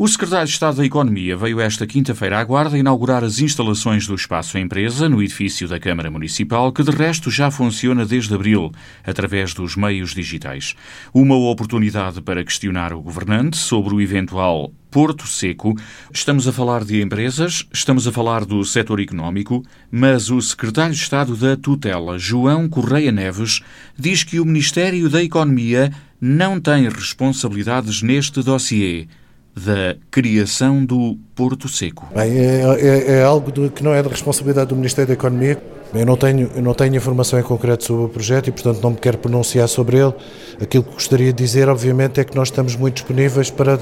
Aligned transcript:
O 0.00 0.06
secretário 0.06 0.46
de 0.46 0.52
Estado 0.52 0.76
da 0.76 0.86
Economia 0.86 1.36
veio 1.36 1.58
esta 1.58 1.84
quinta-feira 1.84 2.38
à 2.38 2.44
Guarda 2.44 2.78
inaugurar 2.78 3.24
as 3.24 3.40
instalações 3.40 4.06
do 4.06 4.14
Espaço 4.14 4.56
Empresa 4.56 5.08
no 5.08 5.20
edifício 5.20 5.66
da 5.66 5.80
Câmara 5.80 6.08
Municipal, 6.08 6.70
que 6.70 6.84
de 6.84 6.92
resto 6.92 7.32
já 7.32 7.50
funciona 7.50 8.06
desde 8.06 8.32
abril, 8.32 8.70
através 9.04 9.52
dos 9.52 9.74
meios 9.74 10.14
digitais. 10.14 10.76
Uma 11.12 11.34
oportunidade 11.34 12.22
para 12.22 12.44
questionar 12.44 12.92
o 12.92 13.02
governante 13.02 13.56
sobre 13.56 13.92
o 13.92 14.00
eventual 14.00 14.72
Porto 14.88 15.26
Seco. 15.26 15.74
Estamos 16.14 16.46
a 16.46 16.52
falar 16.52 16.84
de 16.84 17.02
empresas, 17.02 17.66
estamos 17.72 18.06
a 18.06 18.12
falar 18.12 18.44
do 18.44 18.64
setor 18.64 19.00
económico, 19.00 19.64
mas 19.90 20.30
o 20.30 20.40
secretário 20.40 20.94
de 20.94 21.02
Estado 21.02 21.34
da 21.34 21.56
Tutela, 21.56 22.16
João 22.20 22.68
Correia 22.68 23.10
Neves, 23.10 23.62
diz 23.98 24.22
que 24.22 24.38
o 24.38 24.44
Ministério 24.44 25.10
da 25.10 25.24
Economia 25.24 25.92
não 26.20 26.60
tem 26.60 26.88
responsabilidades 26.88 28.00
neste 28.00 28.44
dossiê 28.44 29.08
da 29.54 29.96
criação 30.10 30.84
do 30.84 31.18
Porto 31.34 31.68
Seco? 31.68 32.08
Bem, 32.14 32.38
é, 32.38 32.62
é, 32.78 33.12
é 33.18 33.22
algo 33.22 33.50
de, 33.50 33.68
que 33.70 33.82
não 33.82 33.94
é 33.94 34.02
da 34.02 34.08
responsabilidade 34.08 34.68
do 34.68 34.76
Ministério 34.76 35.08
da 35.08 35.14
Economia. 35.14 35.60
Eu 35.94 36.04
não, 36.04 36.16
tenho, 36.16 36.50
eu 36.54 36.62
não 36.62 36.74
tenho 36.74 36.94
informação 36.94 37.40
em 37.40 37.42
concreto 37.42 37.84
sobre 37.84 38.04
o 38.04 38.08
projeto 38.08 38.48
e, 38.48 38.52
portanto, 38.52 38.82
não 38.82 38.90
me 38.90 38.96
quero 38.96 39.16
pronunciar 39.16 39.66
sobre 39.68 39.96
ele. 39.96 40.12
Aquilo 40.60 40.84
que 40.84 40.92
gostaria 40.92 41.32
de 41.32 41.42
dizer, 41.42 41.68
obviamente, 41.68 42.20
é 42.20 42.24
que 42.24 42.36
nós 42.36 42.48
estamos 42.48 42.76
muito 42.76 42.96
disponíveis 42.96 43.50
para 43.50 43.78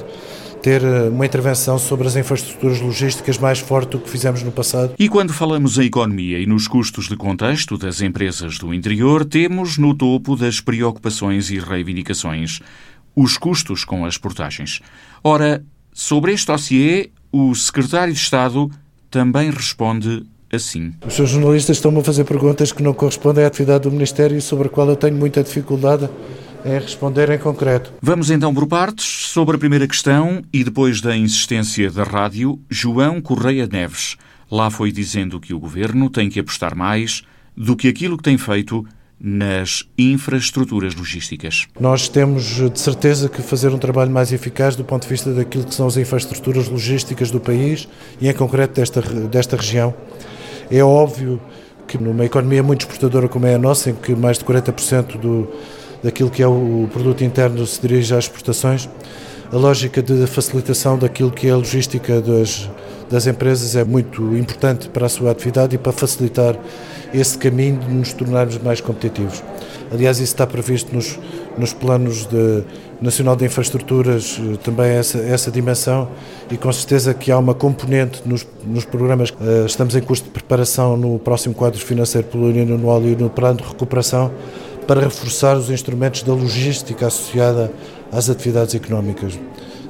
ter 0.67 0.83
eh, 0.83 1.09
uma 1.09 1.25
intervenção 1.25 1.79
sobre 1.79 2.09
as 2.09 2.17
infraestruturas 2.17 2.81
logísticas 2.81 3.39
mais 3.39 3.59
forte 3.59 3.91
do 3.91 3.99
que 3.99 4.11
fizemos 4.11 4.43
no 4.43 4.51
passado. 4.51 4.95
E 4.99 5.09
quando 5.09 5.33
falamos 5.33 5.79
em 5.79 5.83
economia 5.83 6.39
e 6.39 6.47
nos 6.47 6.67
custos 6.67 7.09
de 7.09 7.17
contexto 7.17 7.77
das 7.77 8.01
empresas 8.01 8.59
do 8.59 8.73
interior, 8.75 9.25
temos 9.25 9.79
no 9.79 9.95
topo 9.95 10.37
das 10.37 10.61
preocupações 10.61 11.51
e 11.51 11.59
reivindicações 11.59 12.61
os 13.17 13.39
custos 13.39 13.85
com 13.85 14.05
as 14.05 14.19
portagens. 14.19 14.81
Ora, 15.25 15.65
sobre 15.93 16.33
este 16.33 16.47
dossiê, 16.47 17.11
o 17.33 17.55
secretário 17.55 18.13
de 18.13 18.21
Estado 18.21 18.71
também 19.11 19.51
responde 19.51 20.25
assim. 20.53 20.93
Os 21.05 21.15
seus 21.15 21.31
jornalistas 21.31 21.79
estão-me 21.79 21.99
a 22.01 22.05
fazer 22.05 22.25
perguntas 22.25 22.71
que 22.71 22.83
não 22.83 22.93
correspondem 22.93 23.43
à 23.43 23.47
atividade 23.47 23.85
do 23.85 23.91
Ministério 23.91 24.37
e 24.37 24.41
sobre 24.41 24.69
a 24.69 24.71
qual 24.71 24.89
eu 24.89 24.97
tenho 24.97 25.17
muita 25.17 25.43
dificuldade 25.43 26.09
em 26.65 26.79
responder 26.79 27.31
em 27.31 27.39
concreto. 27.39 27.93
Vamos 28.03 28.31
então 28.31 28.53
por 28.53 28.67
partes. 28.67 29.07
Sobre 29.27 29.57
a 29.57 29.59
primeira 29.59 29.89
questão 29.89 30.43
e 30.53 30.63
depois 30.63 31.01
da 31.01 31.17
insistência 31.17 31.91
da 31.91 32.05
rádio, 32.05 32.61
João 32.69 33.21
Correia 33.21 33.67
Neves 33.67 34.17
lá 34.51 34.71
foi 34.71 34.93
dizendo 34.93 35.41
que 35.41 35.55
o 35.55 35.59
governo 35.59 36.09
tem 36.09 36.29
que 36.29 36.41
apostar 36.41 36.77
mais 36.77 37.23
do 37.57 37.77
que 37.77 37.89
aquilo 37.89 38.17
que 38.17 38.23
tem 38.23 38.39
feito 38.39 38.87
nas 39.19 39.85
infraestruturas 39.97 40.95
logísticas. 40.95 41.67
Nós 41.81 42.09
temos 42.09 42.45
de 42.71 42.79
certeza 42.79 43.29
que 43.29 43.41
fazer 43.41 43.69
um 43.73 43.79
trabalho 43.79 44.11
mais 44.11 44.33
eficaz 44.33 44.77
do 44.77 44.85
ponto 44.85 45.03
de 45.03 45.09
vista 45.09 45.33
daquilo 45.33 45.65
que 45.65 45.75
são 45.75 45.87
as 45.87 45.97
infraestruturas 45.97 46.69
logísticas 46.69 47.31
do 47.31 47.41
país 47.41 47.89
e 48.21 48.29
em 48.29 48.35
concreto 48.35 48.75
desta, 48.75 49.01
desta 49.01 49.57
região. 49.57 49.95
É 50.71 50.83
óbvio 50.83 51.41
que 51.87 51.97
numa 51.97 52.25
economia 52.25 52.63
muito 52.63 52.83
exportadora 52.83 53.29
como 53.29 53.47
é 53.47 53.55
a 53.55 53.59
nossa, 53.59 53.91
em 53.91 53.95
que 53.95 54.15
mais 54.15 54.39
de 54.39 54.45
40% 54.45 55.19
do, 55.19 55.49
daquilo 56.03 56.31
que 56.31 56.43
é 56.43 56.47
o 56.47 56.89
produto 56.93 57.25
interno 57.25 57.67
se 57.67 57.81
dirige 57.81 58.15
às 58.15 58.25
exportações, 58.25 58.89
a 59.51 59.57
lógica 59.57 60.03
de 60.03 60.27
facilitação 60.27 60.99
daquilo 60.99 61.31
que 61.31 61.47
é 61.47 61.51
a 61.51 61.57
logística 61.57 62.21
das, 62.21 62.69
das 63.09 63.27
empresas 63.27 63.77
é 63.77 63.85
muito 63.85 64.37
importante 64.37 64.89
para 64.89 65.07
a 65.07 65.09
sua 65.09 65.31
atividade 65.31 65.77
e 65.77 65.79
para 65.79 65.93
facilitar 65.93 66.59
esse 67.19 67.39
caminho 67.39 67.79
de 67.79 67.89
nos 67.89 68.13
tornarmos 68.13 68.59
mais 68.59 68.81
competitivos. 68.81 69.43
Aliás, 69.91 70.19
isso 70.19 70.33
está 70.33 70.47
previsto 70.47 70.95
nos, 70.95 71.19
nos 71.57 71.73
planos 71.73 72.27
de, 72.27 72.65
nacional 73.01 73.37
de 73.37 73.45
infraestruturas, 73.45 74.39
eh, 74.41 74.57
também 74.63 74.91
essa, 74.91 75.19
essa 75.19 75.51
dimensão, 75.51 76.09
e 76.51 76.57
com 76.57 76.73
certeza 76.73 77.15
que 77.15 77.31
há 77.31 77.39
uma 77.39 77.55
componente 77.55 78.23
nos, 78.27 78.47
nos 78.65 78.85
programas. 78.85 79.31
Uh, 79.31 79.67
estamos 79.67 79.95
em 79.95 80.01
curso 80.01 80.25
de 80.25 80.31
preparação 80.31 80.97
no 80.97 81.19
próximo 81.19 81.55
quadro 81.55 81.81
financeiro 81.81 82.27
plurianual 82.27 83.03
e 83.03 83.17
no 83.17 83.31
plano 83.31 83.59
de 83.59 83.65
recuperação 83.65 84.31
para 84.87 85.01
reforçar 85.01 85.57
os 85.57 85.71
instrumentos 85.71 86.23
da 86.23 86.33
logística 86.33 87.07
associada 87.07 87.73
às 88.13 88.29
atividades 88.29 88.75
económicas. 88.75 89.39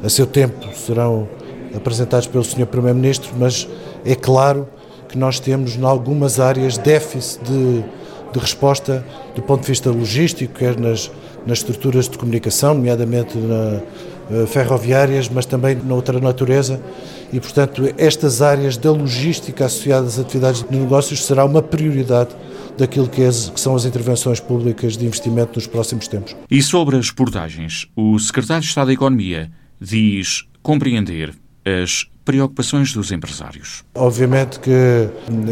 A 0.03 0.09
seu 0.09 0.27
tempo 0.27 0.67
serão 0.75 1.29
apresentados 1.75 2.27
pelo 2.27 2.45
Sr. 2.45 2.67
Primeiro-Ministro, 2.67 3.33
mas 3.39 3.69
é 4.05 4.15
claro 4.15 4.67
que 5.09 5.19
nós 5.19 5.41
temos, 5.41 5.77
em 5.77 5.85
algumas 5.85 6.39
áreas, 6.41 6.79
déficit 6.79 7.43
de, 7.45 7.85
de 8.33 8.39
resposta 8.39 9.05
do 9.35 9.43
ponto 9.43 9.63
de 9.63 9.69
vista 9.69 9.91
logístico, 9.91 10.55
quer 10.55 10.79
nas, 10.79 11.11
nas 11.47 11.59
estruturas 11.59 12.09
de 12.09 12.19
comunicação, 12.19 12.75
nomeadamente 12.75 13.37
na, 13.39 13.81
uh, 14.31 14.47
ferroviárias, 14.47 15.29
mas 15.29 15.47
também 15.47 15.77
na 15.77 15.95
outra 15.95 16.19
natureza. 16.21 16.81
E, 17.33 17.41
portanto, 17.41 17.93
estas 17.99 18.41
áreas 18.43 18.77
da 18.77 18.91
logística 18.91 19.65
associadas 19.65 20.19
às 20.19 20.25
atividades 20.25 20.63
de 20.63 20.77
negócios 20.77 21.25
será 21.25 21.45
uma 21.45 21.63
prioridade 21.63 22.31
daquilo 22.77 23.09
que, 23.09 23.23
é, 23.23 23.29
que, 23.29 23.61
são 23.61 23.75
as 23.75 23.85
intervenções 23.85 24.39
públicas 24.39 24.97
de 24.97 25.07
investimento 25.07 25.53
nos 25.55 25.67
próximos 25.67 26.07
tempos. 26.07 26.37
E 26.51 26.63
sobre 26.63 26.97
as 26.97 27.11
portagens, 27.11 27.87
o 27.97 28.19
Secretário 28.19 28.63
de 28.63 28.69
Estado 28.69 28.89
da 28.89 28.93
Economia 28.93 29.51
diz 29.81 30.45
compreender 30.63 31.35
as 31.65 32.07
preocupações 32.27 32.93
dos 32.93 33.13
empresários. 33.13 33.85
Obviamente 33.95 34.59
que 34.59 35.09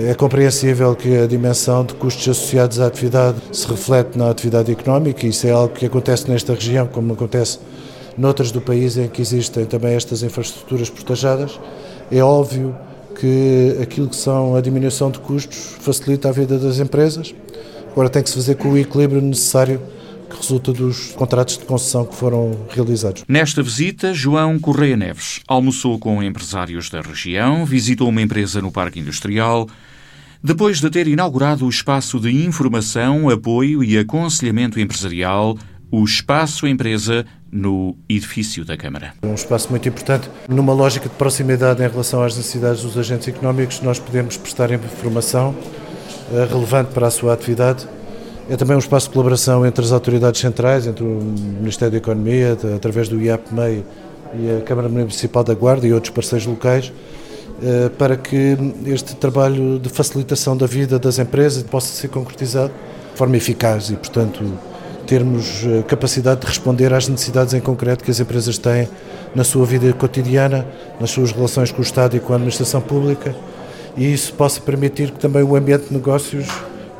é 0.08 0.12
compreensível 0.14 0.94
que 0.96 1.16
a 1.16 1.26
dimensão 1.26 1.84
de 1.84 1.94
custos 1.94 2.28
associados 2.28 2.80
à 2.80 2.86
atividade 2.86 3.38
se 3.52 3.66
reflete 3.68 4.18
na 4.18 4.28
atividade 4.28 4.72
económica, 4.72 5.24
isso 5.24 5.46
é 5.46 5.52
algo 5.52 5.72
que 5.72 5.86
acontece 5.86 6.28
nesta 6.28 6.52
região, 6.52 6.88
como 6.88 7.12
acontece 7.12 7.60
noutras 8.18 8.50
do 8.50 8.60
país 8.60 8.96
em 8.96 9.08
que 9.08 9.22
existem 9.22 9.64
também 9.64 9.94
estas 9.94 10.24
infraestruturas 10.24 10.90
portajadas. 10.90 11.60
É 12.10 12.22
óbvio 12.22 12.76
que 13.18 13.78
aquilo 13.80 14.08
que 14.08 14.16
são 14.16 14.56
a 14.56 14.60
diminuição 14.60 15.12
de 15.12 15.20
custos 15.20 15.76
facilita 15.78 16.28
a 16.28 16.32
vida 16.32 16.58
das 16.58 16.80
empresas. 16.80 17.32
Agora 17.92 18.08
tem 18.08 18.20
que 18.20 18.28
se 18.28 18.34
fazer 18.34 18.56
com 18.56 18.70
o 18.70 18.76
equilíbrio 18.76 19.22
necessário 19.22 19.80
que 20.34 20.40
resulta 20.40 20.72
dos 20.72 21.12
contratos 21.12 21.56
de 21.56 21.64
concessão 21.64 22.04
que 22.04 22.14
foram 22.14 22.66
realizados. 22.70 23.24
Nesta 23.28 23.62
visita, 23.62 24.12
João 24.12 24.58
Correia 24.58 24.96
Neves 24.96 25.40
almoçou 25.46 25.98
com 25.98 26.22
empresários 26.22 26.90
da 26.90 27.00
região, 27.00 27.64
visitou 27.64 28.08
uma 28.08 28.20
empresa 28.20 28.60
no 28.60 28.72
Parque 28.72 28.98
Industrial, 28.98 29.68
depois 30.42 30.80
de 30.80 30.90
ter 30.90 31.06
inaugurado 31.06 31.64
o 31.64 31.70
espaço 31.70 32.20
de 32.20 32.30
informação, 32.44 33.30
apoio 33.30 33.82
e 33.82 33.96
aconselhamento 33.96 34.78
empresarial, 34.78 35.56
o 35.90 36.04
Espaço 36.04 36.66
Empresa, 36.66 37.24
no 37.50 37.96
edifício 38.08 38.64
da 38.64 38.76
Câmara. 38.76 39.14
Um 39.22 39.34
espaço 39.34 39.70
muito 39.70 39.88
importante. 39.88 40.28
Numa 40.48 40.72
lógica 40.72 41.08
de 41.08 41.14
proximidade 41.14 41.82
em 41.82 41.88
relação 41.88 42.22
às 42.22 42.36
necessidades 42.36 42.82
dos 42.82 42.98
agentes 42.98 43.28
económicos, 43.28 43.80
nós 43.80 44.00
podemos 44.00 44.36
prestar 44.36 44.72
informação 44.72 45.54
eh, 46.32 46.46
relevante 46.50 46.90
para 46.92 47.06
a 47.06 47.10
sua 47.10 47.32
atividade 47.32 47.86
é 48.48 48.56
também 48.56 48.76
um 48.76 48.78
espaço 48.78 49.06
de 49.06 49.12
colaboração 49.12 49.64
entre 49.64 49.84
as 49.84 49.92
autoridades 49.92 50.40
centrais, 50.40 50.86
entre 50.86 51.02
o 51.02 51.20
Ministério 51.60 51.92
da 51.92 51.98
Economia, 51.98 52.56
através 52.76 53.08
do 53.08 53.20
IAPMEI 53.20 53.84
e 54.38 54.58
a 54.58 54.60
Câmara 54.62 54.88
Municipal 54.88 55.42
da 55.42 55.54
Guarda 55.54 55.86
e 55.86 55.92
outros 55.92 56.12
parceiros 56.12 56.46
locais, 56.46 56.92
eh, 57.62 57.88
para 57.96 58.16
que 58.16 58.56
este 58.86 59.14
trabalho 59.16 59.78
de 59.78 59.88
facilitação 59.88 60.56
da 60.56 60.66
vida 60.66 60.98
das 60.98 61.18
empresas 61.18 61.62
possa 61.62 61.86
ser 61.94 62.08
concretizado 62.08 62.72
de 63.12 63.18
forma 63.18 63.36
eficaz 63.36 63.90
e, 63.90 63.96
portanto, 63.96 64.44
termos 65.06 65.64
eh, 65.64 65.82
capacidade 65.86 66.42
de 66.42 66.46
responder 66.46 66.92
às 66.92 67.08
necessidades 67.08 67.54
em 67.54 67.60
concreto 67.60 68.04
que 68.04 68.10
as 68.10 68.20
empresas 68.20 68.58
têm 68.58 68.88
na 69.34 69.44
sua 69.44 69.64
vida 69.64 69.90
cotidiana, 69.94 70.66
nas 71.00 71.10
suas 71.10 71.32
relações 71.32 71.72
com 71.72 71.78
o 71.78 71.82
Estado 71.82 72.16
e 72.16 72.20
com 72.20 72.32
a 72.32 72.36
administração 72.36 72.80
pública, 72.80 73.34
e 73.96 74.12
isso 74.12 74.34
possa 74.34 74.60
permitir 74.60 75.12
que 75.12 75.18
também 75.18 75.42
o 75.42 75.56
ambiente 75.56 75.88
de 75.88 75.94
negócios 75.94 76.46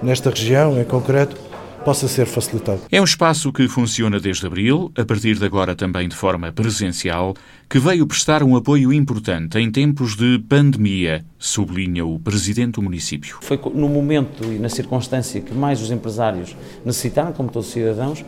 nesta 0.05 0.31
região 0.31 0.79
em 0.81 0.85
concreto 0.85 1.37
possa 1.85 2.09
ser 2.09 2.27
facilitado. 2.27 2.81
É 2.91 3.01
um 3.01 3.05
espaço 3.05 3.53
que 3.53 3.69
funciona 3.69 4.19
desde 4.19 4.47
abril, 4.47 4.91
a 4.97 5.05
partir 5.05 5.37
de 5.37 5.45
agora 5.45 5.75
também 5.75 6.09
de 6.09 6.17
forma 6.17 6.51
presencial, 6.51 7.35
que 7.69 7.79
veio 7.79 8.07
prestar 8.07 8.43
um 8.43 8.57
apoio 8.57 8.93
importante 8.93 9.59
em 9.59 9.71
tempos 9.71 10.17
de 10.17 10.39
pandemia, 10.49 11.25
sublinha 11.39 12.05
o 12.05 12.19
presidente 12.19 12.75
do 12.75 12.83
município. 12.83 13.39
Foi 13.43 13.61
no 13.75 13.89
momento 13.89 14.45
e 14.45 14.59
na 14.59 14.71
circunstância 14.71 15.41
que 15.41 15.53
mais 15.53 15.83
os 15.83 15.91
empresários 15.91 16.57
necessitaram, 16.85 17.33
como 17.33 17.51
todos 17.51 17.69
os 17.69 17.75
cidadãos, 17.75 18.25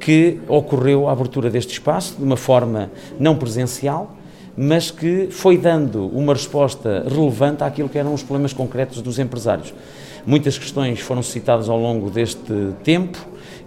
que 0.00 0.40
ocorreu 0.48 1.08
a 1.08 1.12
abertura 1.12 1.48
deste 1.48 1.74
espaço 1.74 2.16
de 2.16 2.24
uma 2.24 2.36
forma 2.36 2.90
não 3.20 3.36
presencial, 3.36 4.16
mas 4.56 4.90
que 4.90 5.28
foi 5.30 5.58
dando 5.58 6.06
uma 6.08 6.32
resposta 6.32 7.04
relevante 7.08 7.62
àquilo 7.62 7.88
que 7.88 7.98
eram 7.98 8.14
os 8.14 8.22
problemas 8.22 8.52
concretos 8.52 9.02
dos 9.02 9.18
empresários. 9.18 9.74
Muitas 10.26 10.58
questões 10.58 10.98
foram 11.00 11.22
citadas 11.22 11.68
ao 11.68 11.78
longo 11.78 12.10
deste 12.10 12.72
tempo 12.82 13.18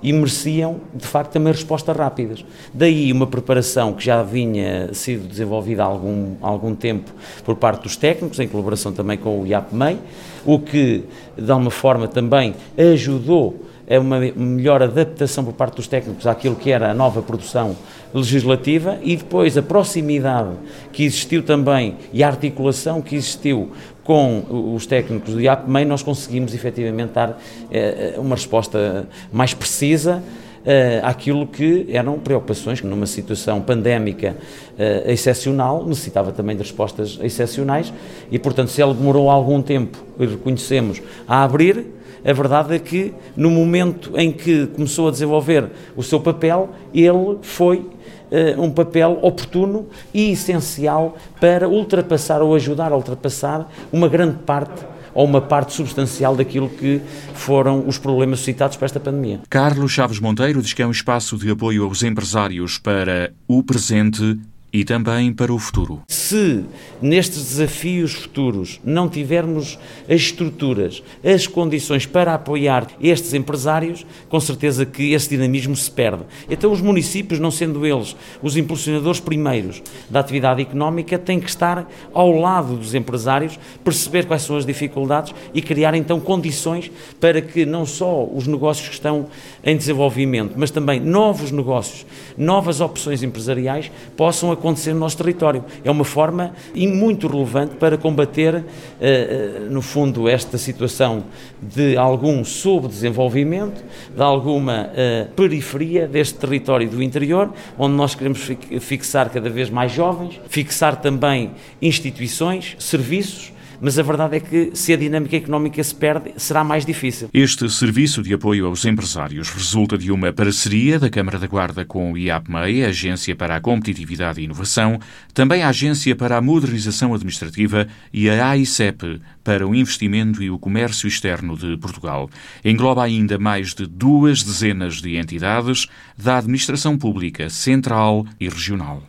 e 0.01 0.11
mereciam, 0.11 0.81
de 0.93 1.05
facto, 1.05 1.31
também 1.31 1.53
respostas 1.53 1.95
rápidas. 1.95 2.43
Daí 2.73 3.11
uma 3.11 3.27
preparação 3.27 3.93
que 3.93 4.03
já 4.03 4.23
vinha 4.23 4.93
sido 4.93 5.27
desenvolvida 5.27 5.83
há 5.83 5.85
algum, 5.85 6.35
algum 6.41 6.75
tempo 6.75 7.11
por 7.43 7.55
parte 7.55 7.83
dos 7.83 7.95
técnicos, 7.95 8.39
em 8.39 8.47
colaboração 8.47 8.91
também 8.91 9.17
com 9.17 9.41
o 9.41 9.47
IAPMEI, 9.47 9.99
o 10.45 10.59
que, 10.59 11.03
de 11.37 11.51
alguma 11.51 11.71
forma, 11.71 12.07
também 12.07 12.55
ajudou 12.77 13.65
a 13.89 13.99
uma 13.99 14.19
melhor 14.19 14.83
adaptação 14.83 15.43
por 15.43 15.53
parte 15.53 15.77
dos 15.77 15.87
técnicos 15.87 16.27
àquilo 16.27 16.55
que 16.55 16.71
era 16.71 16.91
a 16.91 16.93
nova 16.93 17.21
produção 17.21 17.75
legislativa 18.13 18.99
e 19.01 19.15
depois 19.15 19.57
a 19.57 19.61
proximidade 19.61 20.51
que 20.91 21.03
existiu 21.03 21.43
também 21.43 21.97
e 22.13 22.23
a 22.23 22.27
articulação 22.27 23.01
que 23.01 23.15
existiu 23.15 23.71
com 24.03 24.73
os 24.75 24.87
técnicos 24.87 25.33
do 25.33 25.41
IAPMEI, 25.41 25.85
nós 25.85 26.01
conseguimos 26.01 26.53
efetivamente 26.53 27.11
dar 27.13 27.39
eh, 27.71 28.15
uma 28.17 28.35
resposta 28.35 29.07
mais 29.31 29.53
precisa 29.53 30.23
uh, 30.69 31.05
àquilo 31.05 31.47
que 31.47 31.87
eram 31.89 32.19
preocupações 32.19 32.79
que 32.79 32.85
numa 32.85 33.07
situação 33.07 33.59
pandémica 33.59 34.35
uh, 34.77 35.09
excepcional 35.09 35.83
necessitava 35.85 36.31
também 36.31 36.55
de 36.55 36.61
respostas 36.61 37.19
excepcionais 37.23 37.91
e, 38.31 38.37
portanto, 38.37 38.69
se 38.69 38.81
ela 38.81 38.93
demorou 38.93 39.29
algum 39.29 39.61
tempo, 39.61 39.97
reconhecemos, 40.19 41.01
a 41.27 41.43
abrir, 41.43 41.85
a 42.23 42.33
verdade 42.33 42.75
é 42.75 42.79
que 42.79 43.13
no 43.35 43.49
momento 43.49 44.11
em 44.15 44.31
que 44.31 44.67
começou 44.67 45.07
a 45.07 45.11
desenvolver 45.11 45.69
o 45.95 46.03
seu 46.03 46.19
papel, 46.19 46.69
ele 46.93 47.37
foi 47.41 47.77
uh, 47.77 48.61
um 48.61 48.69
papel 48.69 49.17
oportuno 49.21 49.87
e 50.13 50.31
essencial 50.31 51.15
para 51.39 51.67
ultrapassar 51.67 52.41
ou 52.41 52.53
ajudar 52.53 52.91
a 52.91 52.95
ultrapassar 52.95 53.71
uma 53.91 54.07
grande 54.07 54.37
parte 54.45 54.85
ou 55.13 55.25
uma 55.25 55.41
parte 55.41 55.73
substancial 55.73 56.35
daquilo 56.35 56.69
que 56.69 57.01
foram 57.33 57.87
os 57.87 57.97
problemas 57.97 58.39
suscitados 58.39 58.77
por 58.77 58.85
esta 58.85 58.99
pandemia. 58.99 59.41
Carlos 59.49 59.91
Chaves 59.91 60.19
Monteiro 60.19 60.61
diz 60.61 60.73
que 60.73 60.81
é 60.81 60.87
um 60.87 60.91
espaço 60.91 61.37
de 61.37 61.49
apoio 61.49 61.83
aos 61.83 62.03
empresários 62.03 62.77
para 62.77 63.33
o 63.47 63.63
presente 63.63 64.39
e 64.71 64.83
também 64.83 65.33
para 65.33 65.53
o 65.53 65.59
futuro. 65.59 66.01
Se 66.07 66.63
nestes 67.01 67.43
desafios 67.43 68.13
futuros 68.13 68.79
não 68.83 69.09
tivermos 69.09 69.79
as 70.07 70.15
estruturas, 70.15 71.03
as 71.23 71.47
condições 71.47 72.05
para 72.05 72.33
apoiar 72.33 72.87
estes 73.01 73.33
empresários, 73.33 74.05
com 74.27 74.39
certeza 74.39 74.85
que 74.85 75.13
esse 75.13 75.29
dinamismo 75.29 75.75
se 75.75 75.89
perde. 75.89 76.23
Então, 76.49 76.71
os 76.71 76.81
municípios, 76.81 77.39
não 77.39 77.51
sendo 77.51 77.85
eles 77.85 78.15
os 78.41 78.57
impulsionadores 78.57 79.19
primeiros 79.19 79.81
da 80.09 80.19
atividade 80.19 80.61
económica, 80.61 81.17
têm 81.17 81.39
que 81.39 81.49
estar 81.49 81.89
ao 82.13 82.31
lado 82.31 82.75
dos 82.75 82.93
empresários, 82.93 83.59
perceber 83.83 84.25
quais 84.25 84.43
são 84.43 84.55
as 84.55 84.65
dificuldades 84.65 85.33
e 85.53 85.61
criar 85.61 85.95
então 85.95 86.19
condições 86.19 86.91
para 87.19 87.41
que 87.41 87.65
não 87.65 87.85
só 87.85 88.25
os 88.25 88.45
negócios 88.45 88.87
que 88.87 88.93
estão 88.93 89.27
em 89.63 89.75
desenvolvimento, 89.75 90.53
mas 90.55 90.71
também 90.71 90.99
novos 90.99 91.51
negócios, 91.51 92.05
novas 92.37 92.81
opções 92.81 93.23
empresariais 93.23 93.91
possam 94.15 94.51
acontecer 94.59 94.93
no 94.93 94.99
nosso 94.99 95.17
território. 95.17 95.63
É 95.83 95.89
uma 95.89 96.03
forma 96.03 96.53
muito 96.75 97.27
relevante 97.27 97.75
para 97.75 97.97
combater, 97.97 98.55
eh, 98.55 98.63
eh, 99.01 99.59
no 99.69 99.81
fundo, 99.81 100.27
esta 100.27 100.57
situação 100.57 101.23
de 101.61 101.97
algum 101.97 102.43
subdesenvolvimento, 102.43 103.83
de 104.15 104.21
alguma 104.21 104.91
eh, 104.93 105.27
periferia 105.35 106.07
deste 106.07 106.37
território 106.37 106.87
do 106.89 107.01
interior, 107.01 107.51
onde 107.77 107.95
nós 107.95 108.13
queremos 108.13 108.39
fixar 108.79 109.29
cada 109.29 109.49
vez 109.49 109.69
mais 109.69 109.91
jovens, 109.91 110.39
fixar 110.47 110.97
também 110.97 111.51
instituições, 111.81 112.75
serviços 112.77 113.51
mas 113.81 113.97
a 113.97 114.03
verdade 114.03 114.37
é 114.37 114.39
que 114.39 114.71
se 114.73 114.93
a 114.93 114.97
dinâmica 114.97 115.37
económica 115.37 115.83
se 115.83 115.95
perde, 115.95 116.33
será 116.37 116.63
mais 116.63 116.85
difícil. 116.85 117.29
Este 117.33 117.69
serviço 117.69 118.21
de 118.21 118.33
apoio 118.33 118.65
aos 118.65 118.85
empresários 118.85 119.49
resulta 119.49 119.97
de 119.97 120.11
uma 120.11 120.31
parceria 120.33 120.99
da 120.99 121.09
Câmara 121.09 121.39
da 121.39 121.47
Guarda 121.47 121.85
com 121.85 122.11
o 122.11 122.17
IAPMEI, 122.17 122.85
a 122.85 122.89
Agência 122.89 123.35
para 123.35 123.55
a 123.55 123.61
Competitividade 123.61 124.41
e 124.41 124.45
Inovação, 124.45 124.99
também 125.33 125.63
a 125.63 125.69
Agência 125.69 126.15
para 126.15 126.37
a 126.37 126.41
Modernização 126.41 127.13
Administrativa 127.13 127.87
e 128.13 128.29
a 128.29 128.49
AICEP 128.49 129.21
para 129.43 129.67
o 129.67 129.75
Investimento 129.75 130.43
e 130.43 130.49
o 130.49 130.59
Comércio 130.59 131.07
Externo 131.07 131.57
de 131.57 131.77
Portugal. 131.77 132.29
Engloba 132.63 133.03
ainda 133.03 133.37
mais 133.37 133.73
de 133.73 133.85
duas 133.85 134.43
dezenas 134.43 135.01
de 135.01 135.17
entidades 135.17 135.87
da 136.17 136.37
administração 136.37 136.97
pública 136.97 137.49
central 137.49 138.25
e 138.39 138.49
regional. 138.49 139.03